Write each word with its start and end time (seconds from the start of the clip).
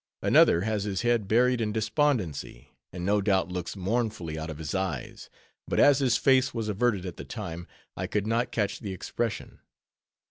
Another 0.23 0.61
has 0.61 0.83
his 0.85 1.03
head 1.03 1.27
buried 1.27 1.61
in 1.61 1.71
despondency, 1.71 2.69
and 2.91 3.05
no 3.05 3.21
doubt 3.21 3.49
looks 3.51 3.75
mournfully 3.75 4.35
out 4.35 4.49
of 4.49 4.57
his 4.57 4.73
eyes, 4.73 5.29
but 5.67 5.79
as 5.79 5.99
his 5.99 6.17
face 6.17 6.55
was 6.55 6.67
averted 6.69 7.05
at 7.05 7.17
the 7.17 7.23
time, 7.23 7.67
I 7.95 8.07
could 8.07 8.25
not 8.25 8.51
catch 8.51 8.79
the 8.79 8.93
expression. 8.93 9.59